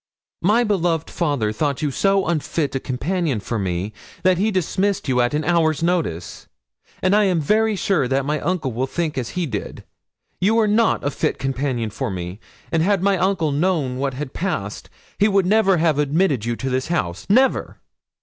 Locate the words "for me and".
11.91-12.81